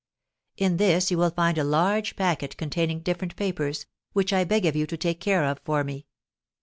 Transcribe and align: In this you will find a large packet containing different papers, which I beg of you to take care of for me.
In 0.57 0.77
this 0.77 1.11
you 1.11 1.19
will 1.19 1.29
find 1.29 1.59
a 1.59 1.63
large 1.63 2.15
packet 2.15 2.57
containing 2.57 3.01
different 3.01 3.35
papers, 3.35 3.85
which 4.13 4.33
I 4.33 4.43
beg 4.45 4.65
of 4.65 4.75
you 4.75 4.87
to 4.87 4.97
take 4.97 5.19
care 5.19 5.43
of 5.45 5.59
for 5.63 5.83
me. 5.83 6.07